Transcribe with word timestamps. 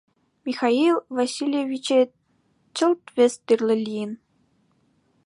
—Михаил 0.45 0.95
Василевичет 1.17 2.09
чылт 2.75 3.01
вес 3.15 3.33
тӱрлӧ 3.45 3.75
лийын... 3.85 4.11